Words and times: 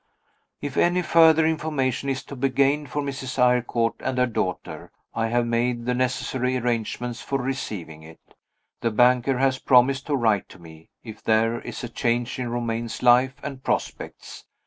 If 0.61 0.77
any 0.77 1.03
further 1.03 1.45
information 1.45 2.09
is 2.09 2.23
to 2.23 2.35
be 2.35 2.49
gained 2.49 2.89
for 2.89 3.03
Mrs. 3.03 3.37
Eyrecourt 3.37 3.93
and 3.99 4.17
her 4.17 4.25
daughter, 4.25 4.91
I 5.13 5.27
have 5.27 5.45
made 5.45 5.85
the 5.85 5.93
necessary 5.93 6.57
arrangements 6.57 7.21
for 7.21 7.39
receiving 7.39 8.01
it. 8.01 8.33
The 8.81 8.89
banker 8.89 9.37
has 9.37 9.59
promised 9.59 10.07
to 10.07 10.15
write 10.15 10.49
to 10.49 10.59
me, 10.59 10.89
if 11.03 11.21
there 11.21 11.59
is 11.61 11.83
a 11.83 11.87
change 11.87 12.39
in 12.39 12.49
Romayne's 12.49 13.03
life 13.03 13.35
and 13.43 13.63
prospects. 13.63 14.45